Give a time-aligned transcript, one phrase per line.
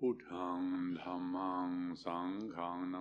[0.00, 2.94] Buddhang Dhammang Sanghang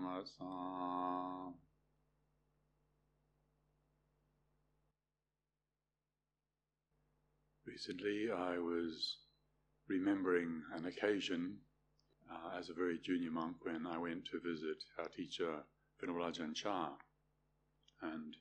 [7.66, 9.16] Recently, I was
[9.88, 11.60] remembering an occasion
[12.29, 15.63] uh, as a very junior monk when I went to visit our teacher,
[16.02, 16.89] Venerable Ajahn Chah,
[18.02, 18.36] and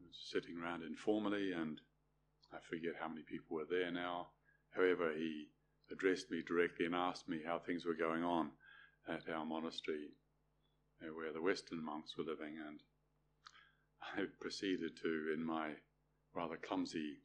[0.00, 1.80] was sitting around informally, and
[2.52, 4.30] I forget how many people were there now.
[4.74, 5.50] However, he
[5.90, 8.50] addressed me directly and asked me how things were going on
[9.08, 10.10] at our monastery
[11.02, 12.80] uh, where the Western monks were living, and
[14.16, 15.70] I proceeded to, in my
[16.34, 17.18] rather clumsy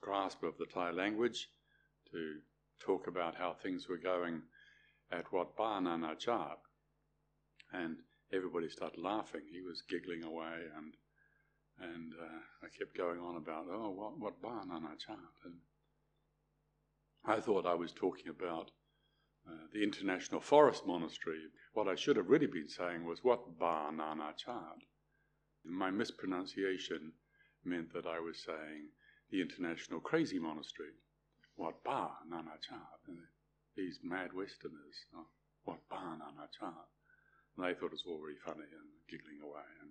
[0.00, 1.48] grasp of the Thai language,
[2.12, 2.36] to
[2.80, 4.42] talk about how things were going
[5.10, 6.58] at Wat Ba Nanachat.
[7.72, 7.96] And
[8.32, 9.42] everybody started laughing.
[9.50, 10.94] He was giggling away, and
[11.80, 14.62] and uh, I kept going on about, oh, what, what Ba?
[14.66, 15.54] And
[17.24, 18.70] I thought I was talking about
[19.46, 21.40] uh, the International Forest Monastery.
[21.72, 24.84] What I should have really been saying was What Ba Nana Chad.
[25.64, 27.12] My mispronunciation
[27.64, 28.88] meant that I was saying
[29.30, 30.94] the International Crazy Monastery.
[31.56, 33.16] Wat Ba Nana Chad.
[33.76, 35.06] These mad Westerners.
[35.64, 36.88] What Ba Nana Chad.
[37.56, 39.66] And they thought it was all very funny and giggling away.
[39.82, 39.90] And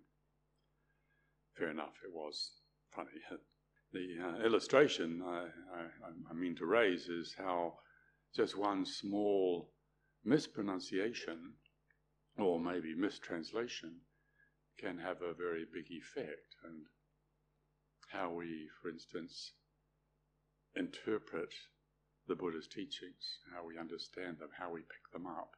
[1.57, 2.52] fair enough, it was
[2.95, 3.09] funny.
[3.93, 5.85] the uh, illustration I, I,
[6.30, 7.80] I, mean to raise is how
[8.35, 9.71] just one small
[10.25, 11.53] mispronunciation
[12.38, 13.95] or maybe mistranslation
[14.77, 16.55] can have a very big effect.
[16.63, 16.85] And
[18.09, 19.53] how we, for instance,
[20.75, 21.53] interpret
[22.27, 25.52] the Buddha's teachings, how we understand them, how we pick them up.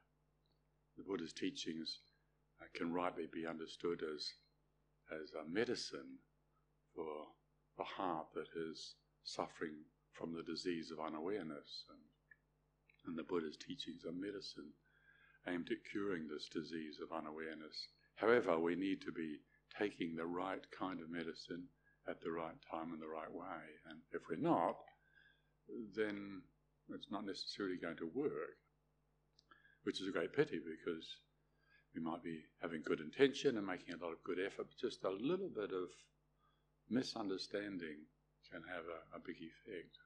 [0.96, 2.00] The Buddha's teachings
[2.60, 4.32] uh, can rightly be understood as,
[5.12, 6.18] as a medicine
[6.94, 7.26] for
[7.80, 9.72] the heart that is suffering
[10.12, 11.84] from the disease of unawareness.
[11.88, 12.04] And,
[13.06, 14.68] and the Buddha's teachings are medicine
[15.48, 17.88] aimed at curing this disease of unawareness.
[18.16, 19.40] However, we need to be
[19.78, 21.64] taking the right kind of medicine
[22.06, 23.64] at the right time and the right way.
[23.88, 24.76] And if we're not,
[25.96, 26.42] then
[26.92, 28.60] it's not necessarily going to work,
[29.84, 31.08] which is a great pity because
[31.94, 35.02] we might be having good intention and making a lot of good effort, but just
[35.04, 35.88] a little bit of
[36.90, 38.04] misunderstanding
[38.50, 39.96] can have a, a big effect.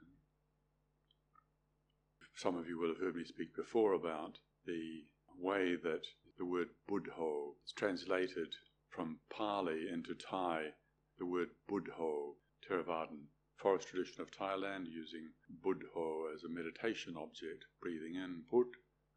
[2.37, 5.05] Some of you will have heard me speak before about the
[5.39, 6.06] way that
[6.39, 8.55] the word Buddho is translated
[8.91, 10.75] from Pali into Thai.
[11.19, 12.34] The word Buddho,
[12.69, 15.31] Theravadan forest tradition of Thailand, using
[15.65, 18.67] Buddho as a meditation object, breathing in Bud,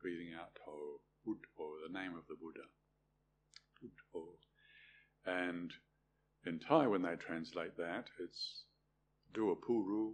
[0.01, 2.63] breathing out Ho, Buddho, the name of the Buddha.
[3.81, 4.37] Buddho.
[5.25, 5.73] And
[6.47, 8.63] in Thai, when they translate that, it's
[9.33, 10.13] Duapuru,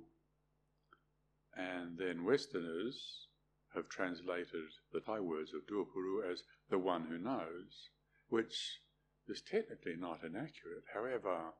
[1.55, 3.27] and then Westerners
[3.75, 7.89] have translated the Thai words of Duapuru as the one who knows,
[8.29, 8.79] which
[9.27, 10.85] is technically not inaccurate.
[10.93, 11.53] However,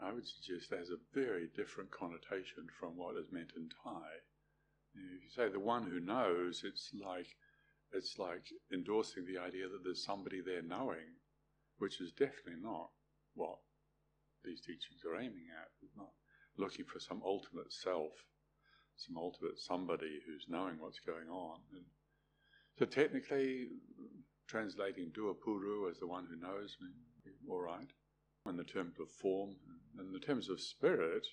[0.00, 4.08] I would suggest that has a very different connotation from what is meant in Thai.
[4.94, 7.36] If you say the one who knows, it's like
[7.92, 11.20] it's like endorsing the idea that there's somebody there knowing,
[11.78, 12.90] which is definitely not
[13.34, 13.58] what
[14.44, 15.70] these teachings are aiming at.
[15.96, 16.12] not
[16.58, 18.12] looking for some ultimate self,
[18.96, 21.60] some ultimate somebody who's knowing what's going on.
[21.72, 21.84] And
[22.78, 23.68] so technically,
[24.48, 26.76] translating Duapuru as the one who knows,
[27.48, 27.90] all right.
[28.48, 29.56] In the terms of form,
[29.98, 31.26] in the terms of spirit,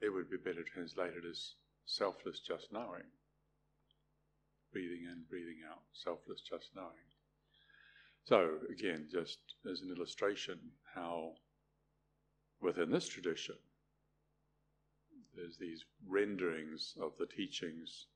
[0.00, 1.54] it would be better translated as
[1.86, 3.02] selfless just knowing.
[4.72, 7.08] Breathing in, breathing out, selfless just knowing.
[8.24, 9.38] So, again, just
[9.70, 10.58] as an illustration,
[10.94, 11.32] how
[12.60, 13.56] within this tradition,
[15.36, 18.06] there's these renderings of the teachings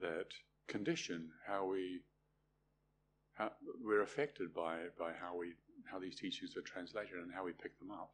[0.00, 0.26] that
[0.66, 2.00] condition how we
[3.34, 3.50] how
[3.82, 5.52] we're affected by by how we
[5.90, 8.12] how these teachings are translated and how we pick them up.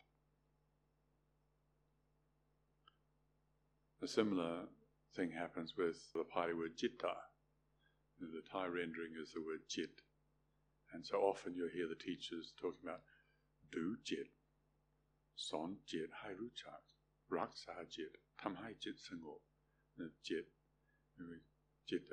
[4.03, 4.65] A similar
[5.15, 7.15] thing happens with the Pali word citta.
[8.19, 10.03] The Thai rendering is the word jit.
[10.93, 13.01] And so often you'll hear the teachers talking about
[13.73, 14.29] do jit,
[15.48, 16.80] สอนจิตให้รู้จัก
[17.38, 19.42] รักษาจิตทำให้จิตสงบ
[20.28, 20.46] จิต
[21.90, 22.04] จิต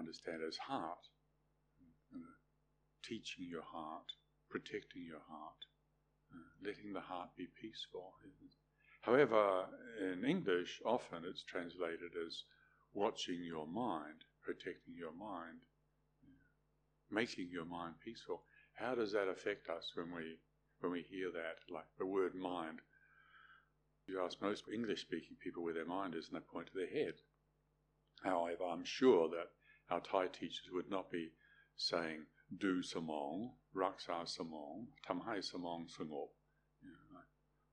[0.00, 1.04] understand as heart
[3.08, 4.08] teaching your heart
[4.52, 5.60] protecting your heart
[6.32, 8.06] uh, letting the heart be peaceful
[9.00, 9.44] however
[10.00, 12.44] in English often it's translated as
[12.92, 15.60] watching your mind protecting your mind
[17.10, 18.42] making your mind peaceful
[18.74, 20.38] how does that affect us when we
[20.79, 22.79] when we hear that, like the word mind.
[24.07, 26.87] You ask most English speaking people where their mind is, and they point to their
[26.87, 27.15] head.
[28.23, 29.49] However, I'm sure that
[29.89, 31.31] our Thai teachers would not be
[31.75, 32.25] saying,
[32.57, 35.87] do samong, raksa samong, tamhai samong
[37.13, 37.23] like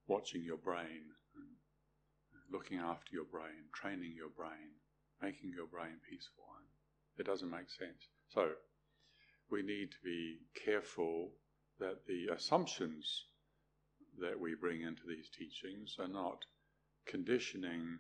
[0.06, 1.12] watching your brain,
[2.50, 4.72] looking after your brain, training your brain,
[5.20, 6.44] making your brain peaceful.
[7.19, 8.08] It doesn't make sense.
[8.31, 8.52] So,
[9.50, 11.32] we need to be careful
[11.78, 13.24] that the assumptions
[14.20, 16.44] that we bring into these teachings are not
[17.06, 17.98] conditioning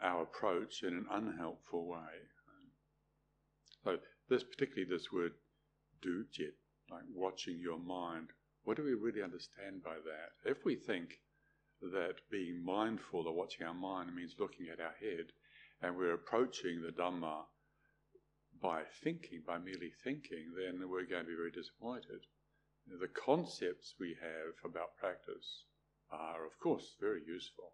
[0.00, 2.28] our approach in an unhelpful way.
[3.84, 3.98] So
[4.28, 5.32] this particularly this word
[6.04, 6.54] dujit,
[6.90, 8.28] like watching your mind,
[8.64, 10.50] what do we really understand by that?
[10.50, 11.20] If we think
[11.80, 15.26] that being mindful of watching our mind means looking at our head,
[15.82, 17.44] and we're approaching the Dhamma
[18.60, 22.24] by thinking, by merely thinking, then we're going to be very disappointed.
[22.88, 25.64] The concepts we have about practice
[26.10, 27.72] are, of course, very useful,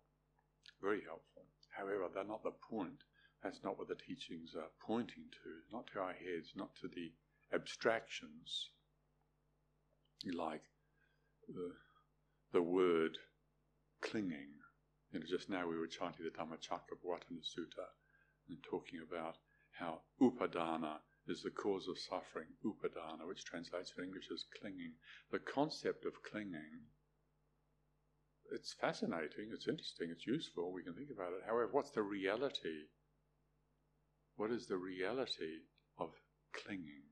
[0.80, 1.44] very helpful.
[1.70, 3.04] However, they're not the point.
[3.42, 7.12] That's not what the teachings are pointing to, not to our heads, not to the
[7.52, 8.70] abstractions
[10.32, 10.62] like
[11.48, 11.72] the,
[12.52, 13.18] the word
[14.00, 14.50] clinging.
[15.10, 17.86] You know, just now we were chanting the Dhammacakkappavattana Sutta
[18.48, 19.36] and talking about
[19.72, 24.92] how upadana is the cause of suffering, upadana, which translates in English as clinging.
[25.30, 26.90] The concept of clinging,
[28.50, 31.42] it's fascinating, it's interesting, it's useful, we can think about it.
[31.46, 32.88] However, what's the reality?
[34.36, 35.62] What is the reality
[35.98, 36.10] of
[36.52, 37.04] clinging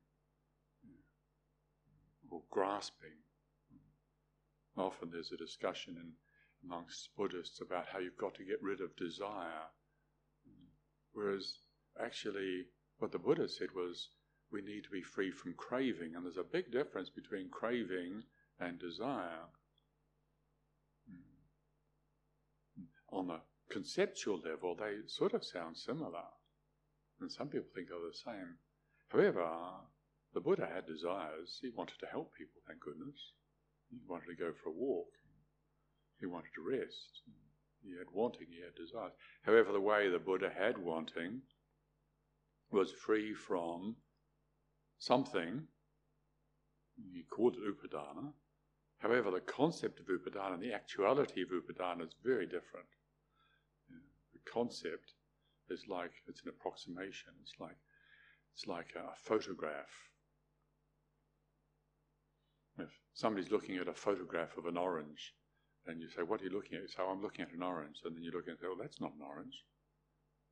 [2.30, 3.18] or grasping?
[3.70, 4.80] Hmm.
[4.80, 6.12] Often there's a discussion in,
[6.64, 9.70] amongst Buddhists about how you've got to get rid of desire,
[11.12, 11.58] whereas
[12.02, 12.66] actually
[13.00, 14.08] what the Buddha said was
[14.52, 18.22] we need to be free from craving, and there's a big difference between craving
[18.58, 19.46] and desire.
[21.08, 23.16] Hmm.
[23.16, 26.24] On the conceptual level, they sort of sound similar,
[27.20, 28.56] and some people think they're the same.
[29.08, 29.48] However,
[30.34, 31.58] the Buddha had desires.
[31.60, 33.32] He wanted to help people, thank goodness.
[33.90, 35.08] He wanted to go for a walk.
[36.20, 37.22] He wanted to rest.
[37.82, 39.12] He had wanting, he had desires.
[39.42, 41.40] However, the way the Buddha had wanting
[42.70, 43.96] was free from
[44.98, 45.66] something,
[47.12, 48.32] he called it upadana.
[48.98, 52.86] However, the concept of upadana and the actuality of upadana is very different.
[54.32, 55.14] The concept
[55.68, 57.32] is like it's an approximation.
[57.42, 57.76] It's like
[58.52, 60.10] it's like a photograph.
[62.78, 65.34] If somebody's looking at a photograph of an orange,
[65.86, 67.62] and you say, "What are you looking at?" You say, oh, "I'm looking at an
[67.62, 69.64] orange," and then you look and say, "Well, that's not an orange."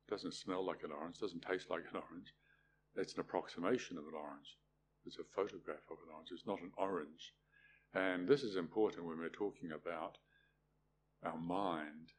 [0.09, 2.33] Doesn't smell like an orange, doesn't taste like an orange.
[2.95, 4.57] It's an approximation of an orange.
[5.05, 6.29] It's a photograph of an orange.
[6.31, 7.33] It's not an orange.
[7.93, 10.17] And this is important when we're talking about
[11.23, 12.13] our mind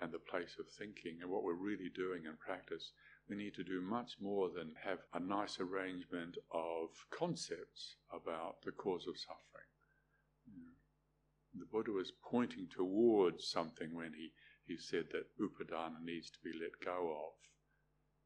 [0.00, 2.92] and the place of thinking and what we're really doing in practice.
[3.28, 8.72] We need to do much more than have a nice arrangement of concepts about the
[8.72, 9.70] cause of suffering.
[11.56, 14.32] The Buddha was pointing towards something when he
[14.66, 17.34] he said that upadana needs to be let go of.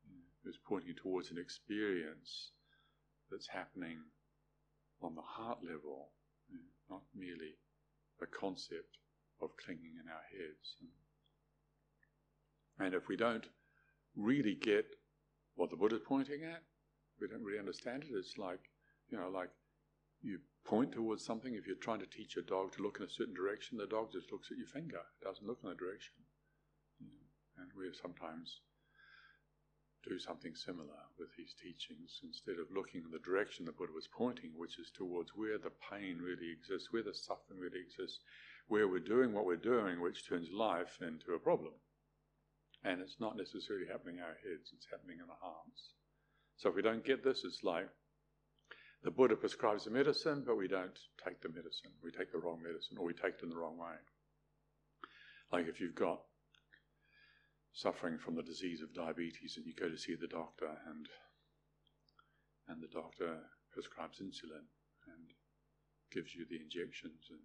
[0.07, 0.23] Mm.
[0.43, 2.53] He was pointing towards an experience
[3.31, 3.99] that's happening
[5.03, 6.11] on the heart level,
[6.53, 6.63] mm.
[6.89, 7.59] not merely
[8.23, 8.99] a concept
[9.41, 10.77] of clinging in our heads.
[10.83, 10.91] Mm.
[12.87, 13.47] And if we don't
[14.17, 14.87] really get
[15.57, 16.63] what the Buddha's pointing at,
[17.21, 18.15] we don't really understand it.
[18.15, 18.61] It's like,
[19.11, 19.51] you know, like
[20.23, 21.55] you point towards something.
[21.55, 24.13] If you're trying to teach a dog to look in a certain direction, the dog
[24.13, 25.01] just looks at your finger.
[25.21, 26.15] It doesn't look in the direction.
[27.61, 28.61] And we sometimes
[30.07, 32.21] do something similar with these teachings.
[32.23, 35.73] Instead of looking in the direction the Buddha was pointing, which is towards where the
[35.91, 38.21] pain really exists, where the suffering really exists,
[38.69, 41.75] where we're doing what we're doing, which turns life into a problem.
[42.85, 45.95] And it's not necessarily happening in our heads, it's happening in the hearts.
[46.57, 47.89] So if we don't get this, it's like
[49.03, 51.91] the Buddha prescribes the medicine, but we don't take the medicine.
[52.03, 53.95] We take the wrong medicine, or we take it in the wrong way.
[55.53, 56.21] Like if you've got
[57.79, 61.07] suffering from the disease of diabetes and you go to see the doctor and
[62.67, 63.39] and the doctor
[63.71, 64.67] prescribes insulin
[65.07, 65.31] and
[66.11, 67.39] gives you the injections and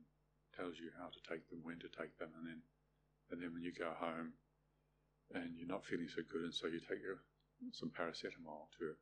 [0.57, 2.61] tells you how to take them, when to take them, and then
[3.31, 4.33] and then when you go home
[5.37, 7.21] and you're not feeling so good, and so you take your,
[7.71, 8.97] some paracetamol to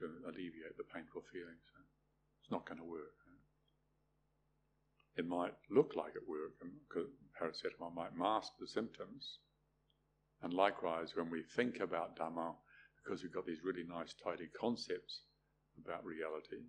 [0.00, 1.64] to alleviate the painful feelings.
[2.40, 3.14] It's not going to work.
[5.16, 6.56] It might look like it works,
[6.88, 9.38] because paracetamol might mask the symptoms,
[10.42, 12.54] and likewise, when we think about Dhamma,
[13.02, 15.22] because we've got these really nice, tidy concepts
[15.82, 16.62] about reality,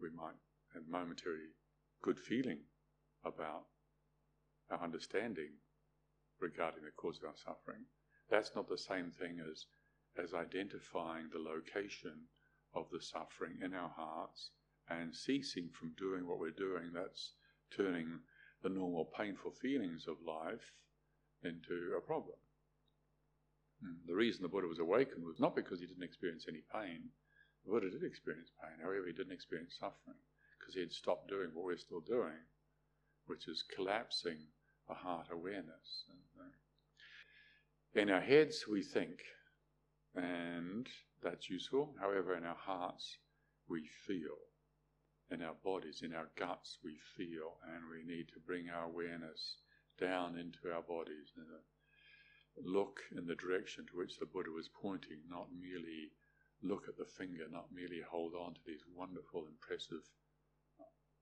[0.00, 0.36] we might
[0.74, 1.54] have momentary
[2.02, 2.60] good feeling
[3.24, 3.64] about
[4.70, 5.50] our understanding
[6.40, 7.84] regarding the cause of our suffering.
[8.30, 9.66] That's not the same thing as
[10.18, 12.28] as identifying the location
[12.74, 14.50] of the suffering in our hearts
[14.88, 16.90] and ceasing from doing what we're doing.
[16.94, 17.32] That's
[17.76, 18.20] turning
[18.62, 20.72] the normal painful feelings of life
[21.42, 22.36] into a problem.
[23.86, 23.94] Hmm.
[24.06, 27.10] The reason the Buddha was awakened was not because he didn't experience any pain.
[27.64, 30.18] The Buddha did experience pain, however, he didn't experience suffering
[30.58, 32.38] because he had stopped doing what we're still doing,
[33.26, 34.38] which is collapsing
[34.88, 36.04] a heart awareness.
[37.94, 39.22] In our heads, we think,
[40.14, 40.86] and
[41.22, 41.94] that's useful.
[41.98, 43.16] However, in our hearts,
[43.68, 44.36] we feel.
[45.30, 49.56] In our bodies, in our guts, we feel, and we need to bring our awareness
[49.98, 51.46] down into our bodies and
[52.64, 56.12] look in the direction to which the Buddha was pointing, not merely
[56.62, 60.02] look at the finger, not merely hold on to these wonderful, impressive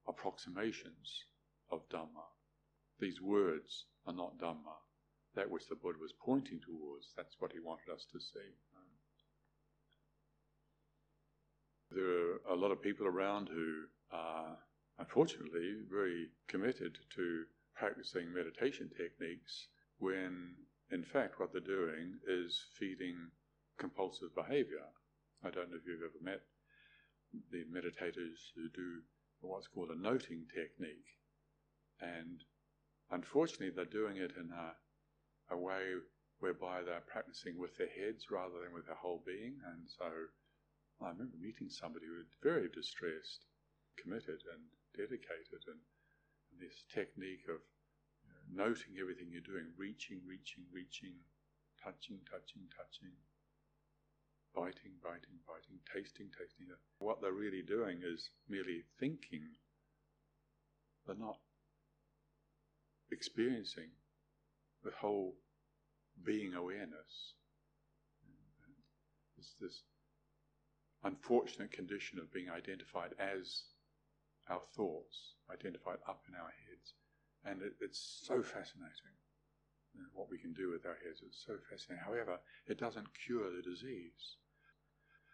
[0.06, 1.24] approximations
[1.70, 2.28] of Dhamma.
[3.00, 4.76] These words are not Dhamma.
[5.34, 8.54] That which the Buddha was pointing towards, that's what he wanted us to see.
[11.90, 14.56] There are a lot of people around who are,
[14.98, 17.44] unfortunately, very committed to
[17.76, 20.54] practicing meditation techniques when,
[20.94, 23.18] in fact, what they're doing is feeding
[23.78, 24.86] compulsive behavior.
[25.42, 26.40] I don't know if you've ever met
[27.50, 29.02] the meditators who do
[29.40, 31.18] what's called a noting technique.
[32.00, 32.44] And
[33.10, 35.98] unfortunately, they're doing it in a, a way
[36.38, 39.58] whereby they're practicing with their heads rather than with their whole being.
[39.74, 40.06] And so
[41.02, 43.50] I remember meeting somebody who was very distressed,
[43.98, 44.62] committed, and
[44.94, 45.82] dedicated, and,
[46.60, 47.58] this technique of
[48.52, 51.14] noting everything you're doing, reaching, reaching, reaching,
[51.82, 53.14] touching, touching, touching,
[54.54, 56.66] biting, biting, biting, tasting, tasting.
[56.98, 59.56] What they're really doing is merely thinking.
[61.06, 61.38] They're not
[63.10, 63.90] experiencing
[64.82, 65.34] the whole
[66.24, 67.34] being awareness.
[69.38, 69.82] It's this
[71.02, 73.64] unfortunate condition of being identified as
[74.48, 76.94] our thoughts, identified up in our heads.
[77.44, 79.14] And it, it's so fascinating
[80.12, 81.22] what we can do with our heads.
[81.24, 82.04] It's so fascinating.
[82.04, 84.38] However, it doesn't cure the disease.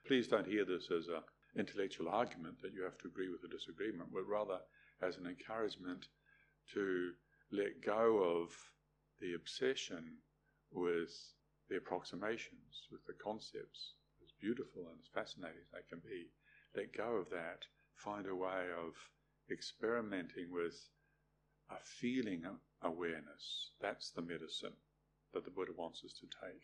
[0.06, 1.22] Please don't hear this as an
[1.56, 4.58] intellectual argument that you have to agree with the disagreement, but rather
[5.02, 6.06] as an encouragement
[6.74, 7.12] to
[7.52, 8.50] let go of
[9.20, 10.18] the obsession
[10.72, 11.10] with
[11.68, 16.30] the approximations, with the concepts, as beautiful and as fascinating as they can be.
[16.76, 17.64] Let go of that,
[17.96, 18.94] find a way of
[19.50, 20.76] experimenting with
[21.70, 22.44] a feeling
[22.82, 23.70] awareness.
[23.80, 24.74] That's the medicine
[25.32, 26.62] that the Buddha wants us to take.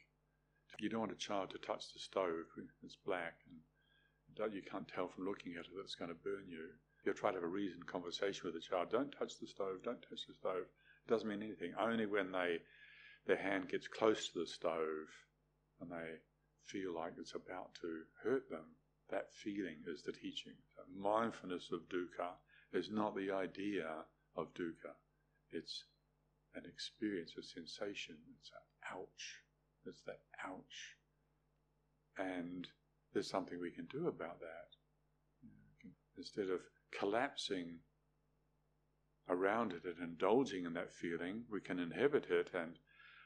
[0.79, 2.47] You don't want a child to touch the stove,
[2.83, 6.45] it's black, and you can't tell from looking at it that it's going to burn
[6.49, 6.69] you.
[7.05, 8.91] You'll try to have a reasoned conversation with the child.
[8.91, 10.67] Don't touch the stove, don't touch the stove.
[11.07, 11.73] It doesn't mean anything.
[11.79, 12.59] Only when they
[13.27, 15.09] their hand gets close to the stove
[15.81, 16.19] and they
[16.65, 18.65] feel like it's about to hurt them,
[19.11, 20.53] that feeling is the teaching.
[20.75, 22.31] So mindfulness of dukkha
[22.73, 23.87] is not the idea
[24.37, 24.95] of dukkha.
[25.51, 25.85] It's
[26.55, 28.17] an experience, a sensation.
[28.39, 29.43] It's an ouch.
[29.87, 30.97] It's that ouch.
[32.19, 32.67] And
[33.13, 35.49] there's something we can do about that.
[36.17, 36.61] Instead of
[36.99, 37.79] collapsing
[39.29, 42.79] around it and indulging in that feeling, we can inhibit it and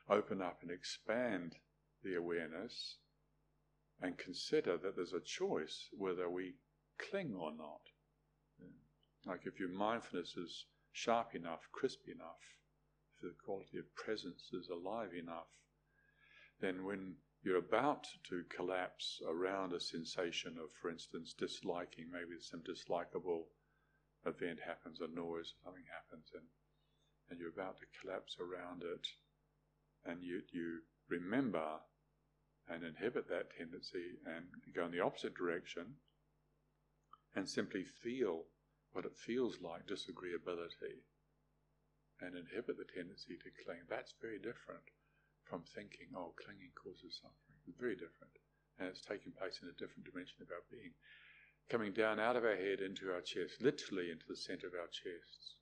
[0.09, 1.55] open up and expand
[2.03, 2.97] the awareness
[4.03, 6.55] and consider that there's a choice whether we
[6.99, 7.81] cling or not.
[9.27, 12.43] Like if your mindfulness is sharp enough, crisp enough,
[13.17, 15.49] if the quality of presence is alive enough,
[16.61, 22.61] then when you're about to collapse around a sensation of, for instance, disliking, maybe some
[22.61, 23.45] dislikable
[24.27, 26.45] event happens, a noise, something happens, and,
[27.31, 29.07] and you're about to collapse around it,
[30.05, 31.81] and you, you remember
[32.69, 34.45] and inhibit that tendency and
[34.75, 35.87] go in the opposite direction
[37.35, 38.45] and simply feel
[38.93, 41.03] what it feels like disagreeability
[42.21, 43.81] and inhibit the tendency to cling.
[43.89, 44.85] That's very different
[45.45, 47.59] from thinking, oh, clinging causes suffering.
[47.67, 48.35] It's very different.
[48.79, 50.93] And it's taking place in a different dimension of our being.
[51.69, 54.91] Coming down out of our head into our chest, literally into the center of our
[54.91, 55.59] chests.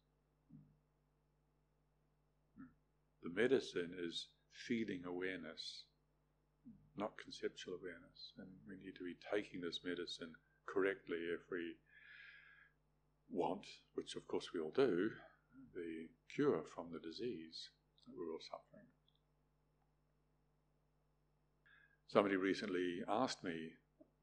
[2.56, 2.72] Hmm.
[3.22, 5.84] The medicine is feeling awareness,
[6.96, 8.32] not conceptual awareness.
[8.38, 10.32] And we need to be taking this medicine
[10.66, 11.76] correctly if we
[13.30, 15.10] want, which of course we all do,
[15.74, 17.70] the cure from the disease
[18.06, 18.86] that we're all suffering.
[22.08, 23.72] Somebody recently asked me,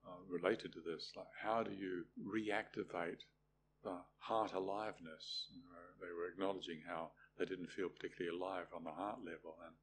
[0.08, 3.22] uh, related to this, like, how do you reactivate
[3.84, 5.50] the heart aliveness?
[5.54, 9.58] You know, they were acknowledging how they didn't feel particularly alive on the heart level
[9.66, 9.76] and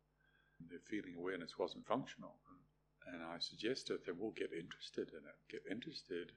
[0.71, 2.37] their feeling awareness wasn't functional.
[3.07, 5.38] And I suggested that we'll get interested in it.
[5.50, 6.33] Get interested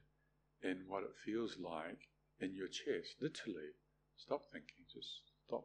[0.62, 2.08] in what it feels like
[2.40, 3.20] in your chest.
[3.20, 3.72] Literally,
[4.16, 4.84] stop thinking.
[4.92, 5.64] Just stop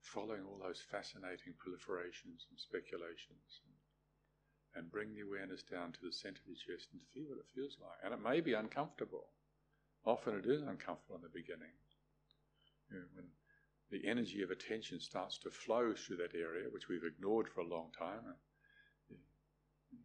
[0.00, 3.62] following all those fascinating proliferations and speculations.
[3.66, 3.74] And,
[4.76, 7.50] and bring the awareness down to the center of your chest and feel what it
[7.54, 7.98] feels like.
[8.04, 9.26] And it may be uncomfortable.
[10.06, 11.74] Often it is uncomfortable in the beginning.
[12.90, 13.26] You know, when
[13.90, 17.66] the energy of attention starts to flow through that area, which we've ignored for a
[17.66, 18.22] long time.
[19.08, 19.16] The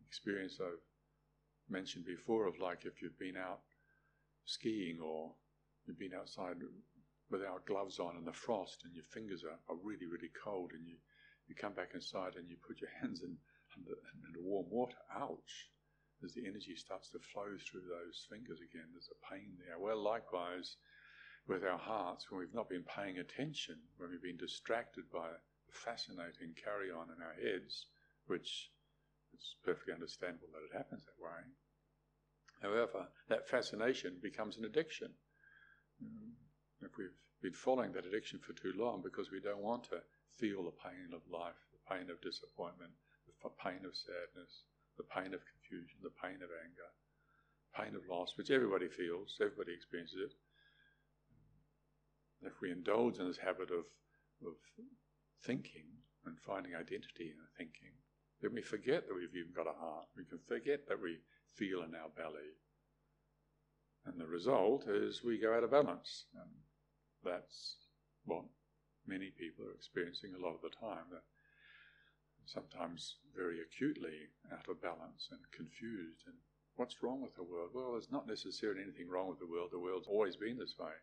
[0.08, 0.82] experience I've
[1.70, 3.62] mentioned before of like if you've been out
[4.46, 5.34] skiing or
[5.86, 6.58] you've been outside
[7.30, 10.86] without gloves on and the frost and your fingers are, are really, really cold and
[10.86, 10.96] you,
[11.48, 13.36] you come back inside and you put your hands in,
[13.78, 15.70] in, the, warm water, ouch,
[16.24, 19.80] as the energy starts to flow through those fingers again, there's a pain there.
[19.80, 20.78] Well, likewise,
[21.48, 25.74] with our hearts when we've not been paying attention, when we've been distracted by the
[25.74, 27.86] fascinating carry on in our heads,
[28.28, 28.72] which
[29.34, 31.42] it's perfectly understandable that it happens that way.
[32.62, 35.14] However, that fascination becomes an addiction.
[36.82, 40.02] If we've been following that addiction for too long because we don't want to
[40.38, 42.92] feel the pain of life, the pain of disappointment,
[43.28, 44.64] the pain of sadness,
[44.98, 46.90] the pain of confusion, the pain of anger,
[47.76, 50.34] pain of loss, which everybody feels, everybody experiences it,
[52.48, 53.86] if we indulge in this habit of,
[54.46, 54.56] of
[55.44, 55.86] thinking
[56.26, 57.94] and finding identity in thinking,
[58.42, 60.06] then we forget that we've even got a heart.
[60.18, 61.20] We can forget that we
[61.56, 62.56] feel in our belly.
[64.06, 66.26] And the result is we go out of balance.
[66.36, 66.52] And
[67.24, 67.78] that's
[68.26, 68.46] what
[69.08, 71.10] many people are experiencing a lot of the time.
[71.12, 71.26] That
[72.46, 76.24] sometimes very acutely out of balance and confused.
[76.28, 76.36] And
[76.76, 77.72] what's wrong with the world?
[77.74, 79.70] Well, there's not necessarily anything wrong with the world.
[79.72, 80.94] The world's always been this way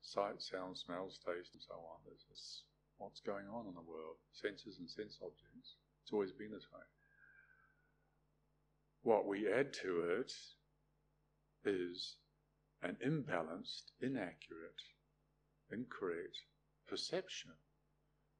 [0.00, 1.98] sight, sound, smells, taste, and so on.
[2.06, 2.62] There's
[2.98, 5.78] what's going on in the world, senses and sense objects.
[6.02, 6.82] It's always been this way.
[9.02, 10.32] What we add to it
[11.64, 12.16] is
[12.82, 14.82] an imbalanced, inaccurate,
[15.70, 16.36] incorrect
[16.86, 17.52] perception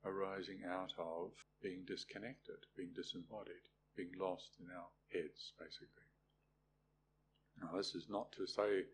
[0.05, 1.31] arising out of
[1.62, 3.66] being disconnected, being disembodied,
[3.97, 6.09] being lost in our heads, basically.
[7.61, 8.85] Now, this is not to say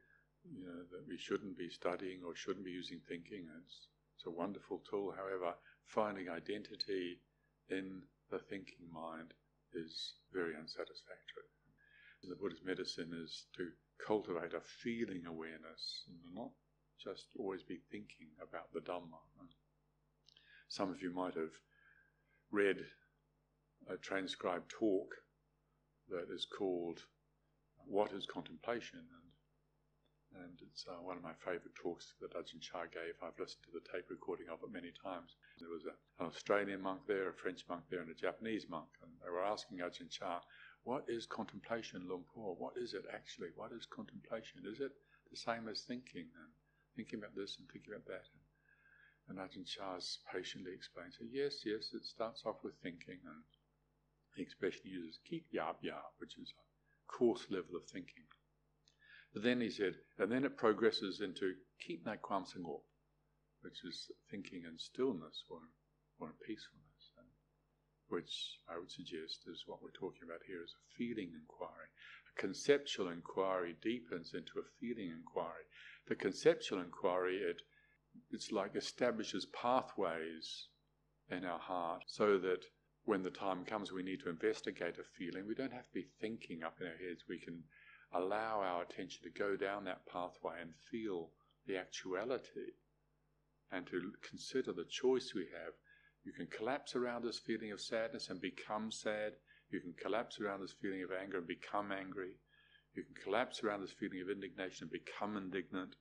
[0.44, 3.46] you know, that we shouldn't be studying or shouldn't be using thinking.
[3.62, 5.12] It's, it's a wonderful tool.
[5.16, 7.20] However, finding identity
[7.68, 9.35] in the thinking mind
[9.72, 11.54] is very unsatisfactory.
[12.28, 16.50] The Buddhist medicine is to cultivate a feeling awareness and not
[16.98, 19.18] just always be thinking about the Dhamma.
[20.68, 21.52] Some of you might have
[22.50, 22.87] read
[23.88, 25.14] a transcribed talk
[26.08, 27.02] that is called
[27.87, 29.06] What is Contemplation?
[30.42, 33.14] and it's uh, one of my favourite talks that Ajahn Chah gave.
[33.22, 35.37] I've listened to the tape recording of it many times.
[35.60, 38.88] There was a, an Australian monk there, a French monk there, and a Japanese monk,
[39.02, 40.40] and they were asking Ajahn Chah,
[40.85, 42.55] "What is contemplation, Luang Por?
[42.57, 43.49] What is it actually?
[43.57, 44.66] What is contemplation?
[44.66, 44.92] Is it
[45.31, 46.53] the same as thinking and
[46.94, 48.29] thinking about this and thinking about that?"
[49.29, 49.99] And, and Ajahn Chah
[50.31, 53.44] patiently explains, "Yes, yes, it starts off with thinking, and
[54.37, 58.27] the expression uses kik yap yap, which is a coarse level of thinking."
[59.33, 62.85] But then he said, and then it progresses into keep that kwam sangop,
[63.62, 65.62] which is thinking in stillness or,
[66.18, 66.84] or in peacefulness,
[68.09, 71.88] which I would suggest is what we're talking about here is a feeling inquiry.
[72.37, 75.64] A conceptual inquiry deepens into a feeling inquiry.
[76.07, 77.62] The conceptual inquiry, it,
[78.31, 80.69] it's like establishes pathways
[81.31, 82.64] in our heart so that
[83.05, 86.07] when the time comes we need to investigate a feeling, we don't have to be
[86.21, 87.25] thinking up in our heads.
[87.29, 87.62] We can
[88.12, 91.31] allow our attention to go down that pathway and feel
[91.67, 92.73] the actuality
[93.73, 95.75] and to consider the choice we have.
[96.24, 99.34] You can collapse around this feeling of sadness and become sad.
[99.70, 102.38] You can collapse around this feeling of anger and become angry.
[102.94, 105.96] You can collapse around this feeling of indignation and become indignant.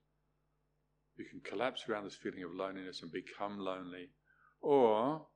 [1.17, 4.09] You can collapse around this feeling of loneliness and become lonely.
[4.61, 5.27] Or,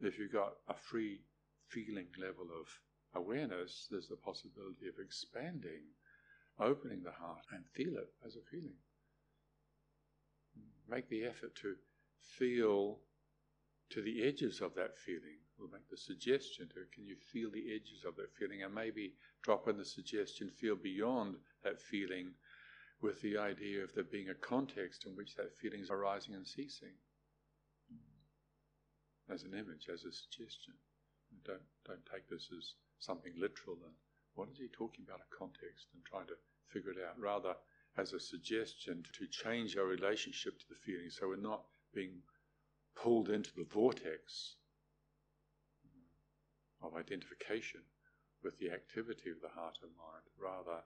[0.00, 1.22] if you've got a free
[1.68, 2.68] feeling level of
[3.14, 5.82] awareness, there's the possibility of expanding
[6.60, 8.76] opening the heart and feel it as a feeling.
[10.88, 11.74] Make the effort to
[12.38, 13.00] feel
[13.92, 15.38] to the edges of that feeling.
[15.58, 19.12] We'll make the suggestion to can you feel the edges of that feeling and maybe
[19.42, 22.32] drop in the suggestion, feel beyond that feeling
[23.02, 26.46] with the idea of there being a context in which that feeling is arising and
[26.46, 26.94] ceasing.
[29.30, 30.74] As an image, as a suggestion.
[31.44, 33.94] Don't, don't take this as something literal and
[34.34, 37.54] what is he talking about a context and trying to figure it out, rather
[37.98, 42.22] as a suggestion to change our relationship to the feeling so we're not being
[42.94, 44.56] pulled into the vortex
[46.82, 47.80] of identification
[48.42, 50.82] with the activity of the heart and mind, rather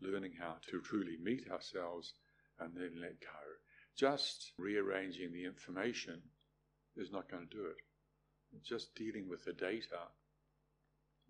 [0.00, 2.14] learning how to truly meet ourselves
[2.58, 3.40] and then let go.
[3.96, 6.22] Just rearranging the information
[6.96, 7.76] is not going to do it.
[8.64, 10.08] Just dealing with the data,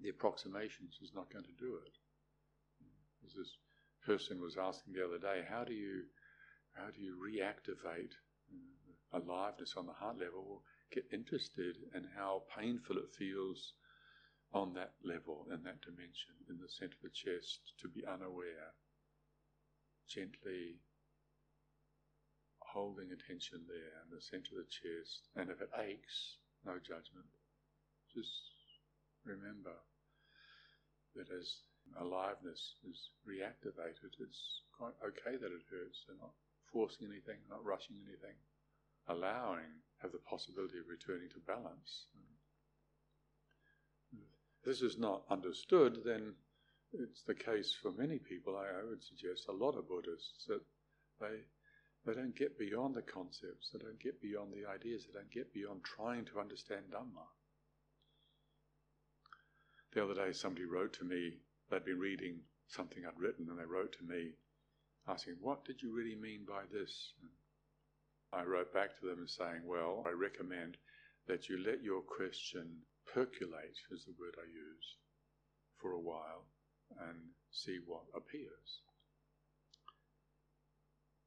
[0.00, 1.92] the approximations is not going to do it.
[3.26, 3.56] As this
[4.04, 6.02] person was asking the other day, how do you
[6.72, 8.14] how do you reactivate
[9.12, 10.44] aliveness on the heart level?
[10.44, 13.74] will Get interested in how painful it feels
[14.52, 18.74] on that level, in that dimension, in the center of the chest, to be unaware,
[20.08, 20.82] gently
[22.58, 25.30] holding attention there in the center of the chest.
[25.38, 27.30] And if it aches, no judgment.
[28.10, 28.34] Just
[29.22, 29.78] remember
[31.14, 31.62] that as
[32.02, 36.02] aliveness is reactivated, it's quite okay that it hurts.
[36.06, 36.34] They're not
[36.72, 38.34] forcing anything, not rushing anything,
[39.10, 39.70] allowing,
[40.02, 42.06] have the possibility of returning to balance.
[44.12, 46.34] If this is not understood, then
[46.92, 50.62] it's the case for many people, I, would suggest, a lot of Buddhists, that
[51.20, 51.44] they
[52.06, 55.52] they don't get beyond the concepts, they don't get beyond the ideas, they don't get
[55.52, 57.26] beyond trying to understand Dhamma.
[59.92, 63.66] The other day, somebody wrote to me, they'd been reading something I'd written, and they
[63.66, 64.32] wrote to me
[65.08, 67.12] asking, What did you really mean by this?
[67.20, 67.30] And
[68.32, 70.76] I wrote back to them saying, Well, I recommend
[71.26, 74.96] that you let your question percolate, is the word I used,
[75.80, 76.46] for a while
[76.98, 77.18] and
[77.50, 78.82] see what appears.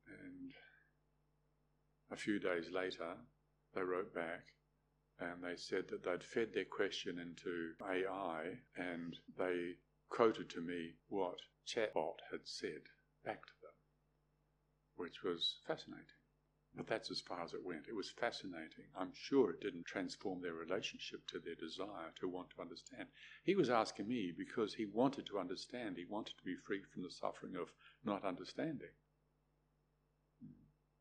[0.08, 0.52] And
[2.12, 3.16] a few days later,
[3.74, 4.46] they wrote back
[5.20, 9.76] and they said that they'd fed their question into AI and they
[10.10, 11.38] quoted to me what
[11.68, 12.82] Chatbot had said
[13.24, 13.74] back to them,
[14.96, 16.23] which was fascinating.
[16.76, 17.88] But that's as far as it went.
[17.88, 18.86] It was fascinating.
[18.98, 23.10] I'm sure it didn't transform their relationship to their desire to want to understand.
[23.44, 25.98] He was asking me because he wanted to understand.
[25.98, 27.72] He wanted to be free from the suffering of
[28.04, 28.90] not understanding.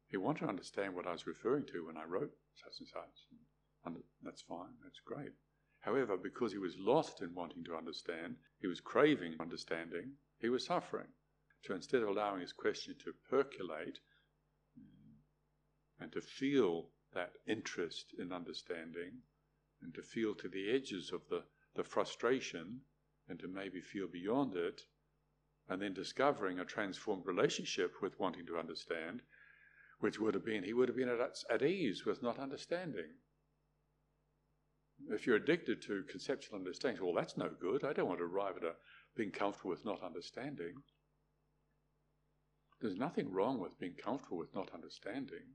[0.09, 3.27] He wanted to understand what I was referring to when I wrote such and such.
[3.87, 5.33] And that's fine, that's great.
[5.81, 10.67] However, because he was lost in wanting to understand, he was craving understanding, he was
[10.67, 11.09] suffering.
[11.63, 13.99] So instead of allowing his question to percolate,
[16.03, 19.13] and to feel that interest in understanding
[19.83, 21.43] and to feel to the edges of the,
[21.77, 22.81] the frustration
[23.29, 24.83] and to maybe feel beyond it
[25.69, 29.23] and then discovering a transformed relationship with wanting to understand,
[30.01, 33.11] which would have been, he would have been at, at ease with not understanding.
[35.09, 37.85] If you're addicted to conceptual understanding, well, that's no good.
[37.85, 38.73] I don't want to arrive at a,
[39.17, 40.75] being comfortable with not understanding.
[42.81, 45.47] There's nothing wrong with being comfortable with not understanding.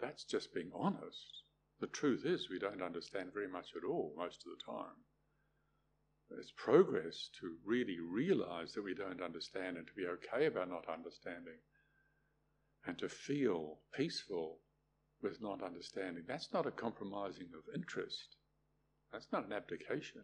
[0.00, 1.42] That's just being honest.
[1.80, 5.04] The truth is, we don't understand very much at all most of the time.
[6.30, 10.88] It's progress to really realize that we don't understand and to be okay about not
[10.88, 11.58] understanding
[12.86, 14.60] and to feel peaceful
[15.22, 16.24] with not understanding.
[16.26, 18.36] That's not a compromising of interest.
[19.12, 20.22] That's not an abdication.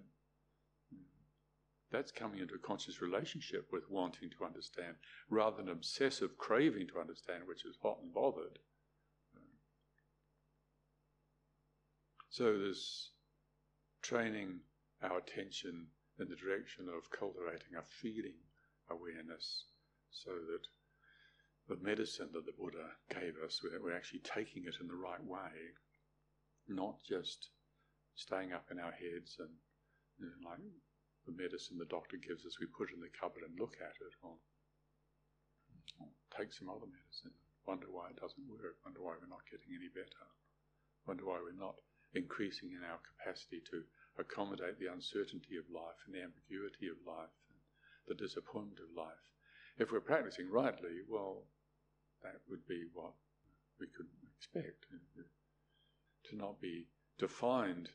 [1.91, 4.97] That's coming into a conscious relationship with wanting to understand
[5.31, 8.59] rather than obsessive craving to understand, which is hot and bothered.
[12.35, 13.15] So there's
[14.03, 14.59] training
[15.07, 15.87] our attention
[16.19, 18.35] in the direction of cultivating a feeling
[18.91, 19.71] awareness
[20.11, 20.67] so that
[21.71, 25.79] the medicine that the Buddha gave us, we're actually taking it in the right way,
[26.67, 27.55] not just
[28.17, 29.55] staying up in our heads and
[30.19, 30.59] you know, like
[31.31, 33.95] the medicine the doctor gives us, we put it in the cupboard and look at
[34.03, 34.35] it, or,
[36.03, 37.31] or take some other medicine,
[37.63, 40.27] wonder why it doesn't work, wonder why we're not getting any better,
[41.07, 41.79] wonder why we're not
[42.15, 43.83] increasing in our capacity to
[44.19, 47.59] accommodate the uncertainty of life and the ambiguity of life and
[48.07, 49.25] the disappointment of life.
[49.79, 51.47] If we're practicing rightly, well,
[52.23, 53.13] that would be what
[53.81, 54.07] we could
[54.39, 54.87] expect
[56.31, 56.87] to not be
[57.19, 57.91] defined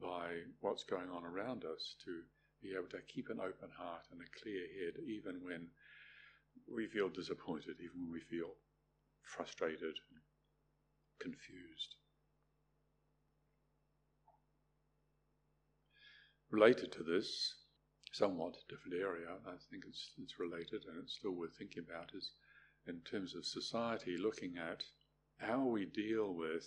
[0.00, 2.22] by what's going on around us, to
[2.62, 5.68] be able to keep an open heart and a clear head even when
[6.72, 8.54] we feel disappointed, even when we feel
[9.22, 9.98] frustrated,
[11.20, 11.96] confused.
[16.54, 17.52] Related to this,
[18.12, 22.30] somewhat different area, I think it's, it's related and it's still worth thinking about, is
[22.86, 24.84] in terms of society, looking at
[25.38, 26.64] how we deal with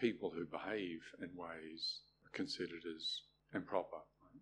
[0.00, 2.00] people who behave in ways
[2.32, 3.20] considered as
[3.54, 3.98] improper.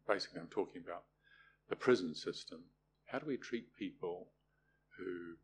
[0.06, 1.02] Basically, I'm talking about
[1.68, 2.62] the prison system.
[3.06, 4.28] How do we treat people
[4.96, 5.34] who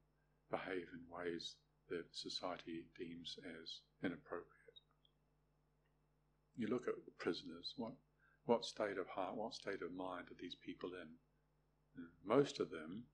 [0.52, 1.56] behave in ways
[1.88, 4.78] that society deems as inappropriate?
[6.56, 7.94] You look at prisoners, what
[8.46, 12.04] what state of heart, what state of mind are these people in?
[12.24, 13.04] Most of them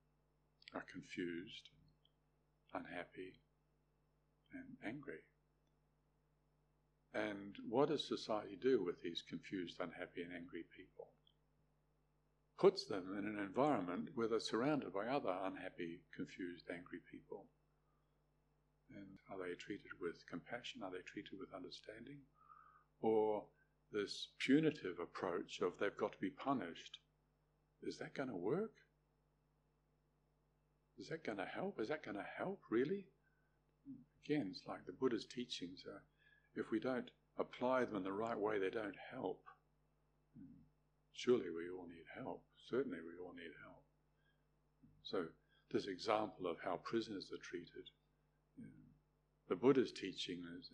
[0.75, 1.71] are confused,
[2.75, 3.41] unhappy,
[4.53, 5.21] and angry.
[7.15, 11.09] And what does society do with these confused, unhappy, and angry people?
[12.59, 17.47] Puts them in an environment where they're surrounded by other unhappy, confused, angry people.
[18.95, 20.83] And are they treated with compassion?
[20.83, 22.21] Are they treated with understanding?
[23.01, 23.45] Or
[23.93, 26.99] this punitive approach of they've got to be punished,
[27.83, 28.73] is that going to work?
[30.99, 31.81] Is that going to help?
[31.81, 33.05] Is that going to help, really?
[34.25, 35.85] Again, it's like the Buddha's teachings.
[36.55, 39.43] If we don't apply them in the right way, they don't help.
[41.13, 42.43] Surely we all need help.
[42.69, 43.83] Certainly we all need help.
[45.03, 45.27] So,
[45.71, 47.89] this example of how prisoners are treated.
[49.49, 50.71] The Buddha's teaching is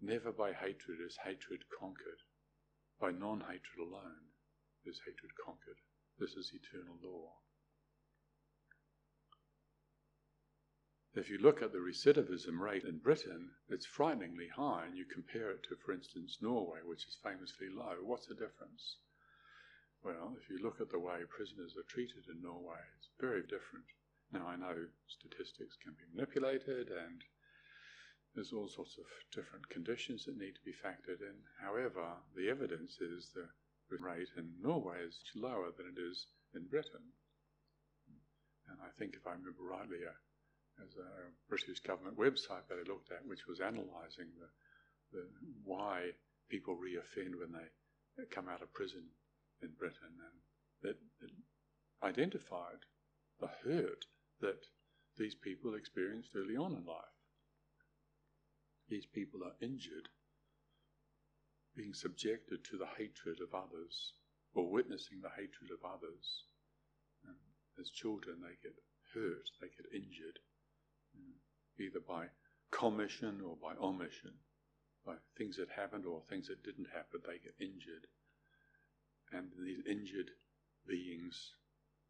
[0.00, 2.20] never by hatred is hatred conquered.
[3.02, 4.30] By non hatred alone
[4.84, 5.78] is hatred conquered.
[6.20, 7.34] This is eternal law.
[11.12, 15.50] If you look at the recidivism rate in Britain, it's frighteningly high, and you compare
[15.50, 17.96] it to, for instance, Norway, which is famously low.
[18.04, 18.98] What's the difference?
[20.04, 23.86] Well, if you look at the way prisoners are treated in Norway, it's very different.
[24.30, 27.24] Now, I know statistics can be manipulated and
[28.34, 31.36] there's all sorts of different conditions that need to be factored in.
[31.60, 33.48] However, the evidence is the
[34.00, 37.04] rate in Norway is lower than it is in Britain.
[38.68, 40.16] And I think, if I remember rightly, uh,
[40.80, 44.48] as a British government website that I looked at, which was analysing the,
[45.12, 45.24] the,
[45.64, 46.16] why
[46.48, 49.04] people reoffend when they come out of prison
[49.60, 50.36] in Britain, and
[50.82, 51.30] that, that
[52.02, 52.80] identified
[53.40, 54.04] the hurt
[54.40, 54.64] that
[55.18, 57.11] these people experienced early on in life.
[58.88, 60.08] These people are injured,
[61.76, 64.12] being subjected to the hatred of others,
[64.54, 66.44] or witnessing the hatred of others.
[67.26, 67.36] And
[67.80, 68.76] as children, they get
[69.14, 70.38] hurt, they get injured
[71.16, 71.36] mm,
[71.78, 72.26] either by
[72.70, 74.32] commission or by omission,
[75.04, 78.06] by things that happened or things that didn't happen, they get injured.
[79.32, 80.30] And these injured
[80.86, 81.54] beings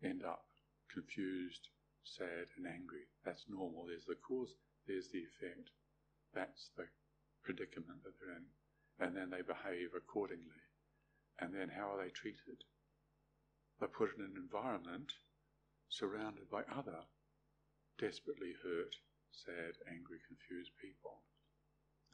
[0.03, 0.45] end up
[0.93, 1.69] confused,
[2.05, 3.07] sad, and angry.
[3.25, 3.87] That's normal.
[3.87, 4.55] There's the cause,
[4.87, 5.71] there's the effect.
[6.35, 6.87] That's the
[7.45, 8.47] predicament that they're in.
[9.01, 10.63] And then they behave accordingly.
[11.41, 12.65] And then how are they treated?
[13.79, 15.13] They're put in an environment
[15.89, 17.05] surrounded by other
[17.99, 18.95] desperately hurt,
[19.31, 21.23] sad, angry, confused people.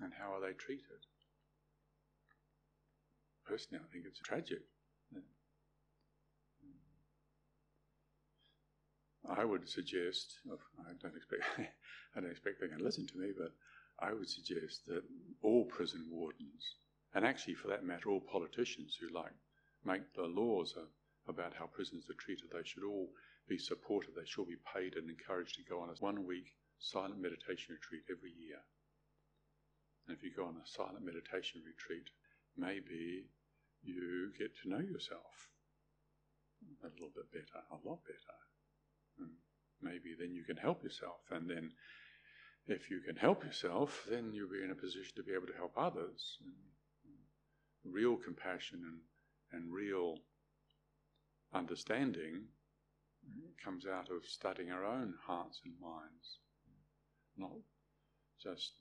[0.01, 1.07] And how are they treated?
[3.47, 4.63] Personally, I think it's tragic.
[9.29, 11.43] I would suggest, I don't expect,
[12.17, 13.53] I don't expect they can listen to me, but
[14.01, 15.03] I would suggest that
[15.43, 16.77] all prison wardens,
[17.15, 19.35] and actually for that matter, all politicians who like
[19.85, 20.75] make the laws
[21.27, 23.11] about how prisoners are treated, they should all
[23.49, 24.15] be supported.
[24.15, 27.75] They should all be paid and encouraged to go on a one week silent meditation
[27.75, 28.61] retreat every year.
[30.07, 32.09] And if you go on a silent meditation retreat,
[32.57, 33.27] maybe
[33.83, 35.49] you get to know yourself
[36.83, 38.39] a little bit better, a lot better.
[39.19, 39.31] And
[39.83, 41.21] maybe then you can help yourself.
[41.31, 41.73] And then
[42.69, 45.57] if you can help yourself, then you'll be in a position to be able to
[45.57, 46.39] help others.
[47.85, 49.01] And real compassion and,
[49.53, 50.19] and real
[51.55, 52.45] understanding
[53.65, 56.39] comes out of studying our own hearts and minds,
[57.37, 57.57] not
[58.43, 58.73] just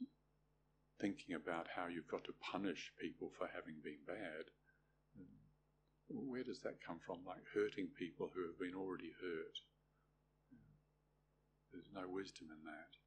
[0.99, 4.45] thinking about how you've got to punish people for having been bad.
[6.09, 7.19] Where does that come from?
[7.25, 9.57] Like hurting people who have been already hurt.
[11.71, 13.06] There's no wisdom in that.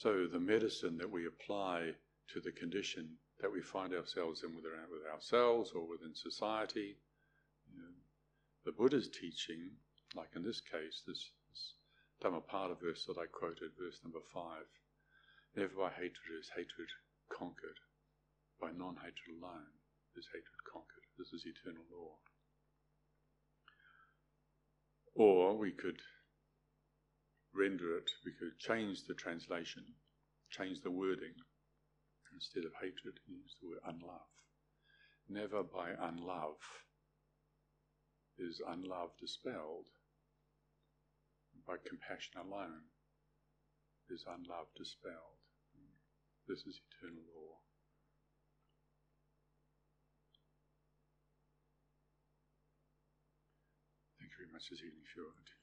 [0.00, 1.92] So the medicine that we apply
[2.32, 6.96] to the condition that we find ourselves in with, with ourselves or within society,
[7.68, 7.92] you know,
[8.64, 9.68] the Buddha's teaching,
[10.16, 11.74] like in this case, this, this
[12.22, 14.64] Dhammapada verse that I quoted, verse number five,
[15.54, 16.88] never by hatred is hatred
[17.28, 17.76] conquered,
[18.58, 19.68] by non hatred alone
[20.16, 21.04] is hatred conquered.
[21.18, 22.16] This is eternal law.
[25.14, 26.00] Or we could
[27.54, 29.84] render it, we could change the translation,
[30.50, 31.34] change the wording.
[32.32, 34.32] Instead of hatred, use the word unlove.
[35.28, 36.62] Never by unlove
[38.38, 39.86] is unlove dispelled.
[41.66, 42.82] By compassion alone
[44.08, 45.38] is unlove dispelled.
[46.48, 47.58] This is eternal law.
[54.18, 55.59] Thank you very much this evening for your attention.